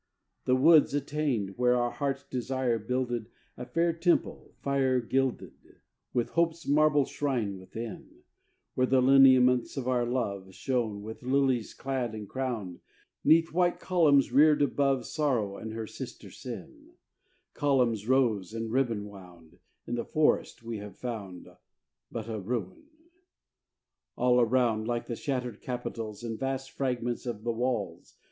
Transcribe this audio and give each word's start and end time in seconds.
The 0.45 0.55
woods 0.55 0.95
attained 0.95 1.59
Where 1.59 1.75
our 1.75 1.91
heart's 1.91 2.23
desire 2.23 2.79
builded 2.79 3.29
A 3.55 3.67
fair 3.67 3.93
temple, 3.93 4.55
fire 4.57 4.99
gilded, 4.99 5.53
With 6.11 6.31
hope's 6.31 6.67
marble 6.67 7.05
shrine 7.05 7.59
within, 7.59 8.23
Where 8.73 8.87
the 8.87 8.99
lineaments 8.99 9.77
of 9.77 9.87
our 9.87 10.07
love 10.07 10.55
Shone, 10.55 11.03
with 11.03 11.21
lilies 11.21 11.75
clad 11.75 12.15
and 12.15 12.27
crowned, 12.27 12.79
'Neath 13.23 13.53
white 13.53 13.79
columns 13.79 14.31
reared 14.31 14.63
above 14.63 15.05
Sorrow 15.05 15.57
and 15.57 15.71
her 15.73 15.85
sister 15.85 16.31
sin, 16.31 16.93
Columns, 17.53 18.07
rose 18.07 18.55
and 18.55 18.71
ribbon 18.71 19.07
wound, 19.07 19.59
In 19.85 19.93
the 19.93 20.03
forest 20.03 20.63
we 20.63 20.79
have 20.79 20.97
found 20.97 21.47
But 22.11 22.27
a 22.27 22.39
ruin! 22.39 22.85
All 24.15 24.41
around 24.41 24.87
Lie 24.87 25.01
the 25.01 25.15
shattered 25.15 25.61
capitals, 25.61 26.23
And 26.23 26.39
vast 26.39 26.71
fragments 26.71 27.27
of 27.27 27.43
the 27.43 27.53
walls 27.53 28.15